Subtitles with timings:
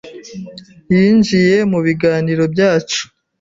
[0.93, 3.01] yinjiye mubiganiro byacu.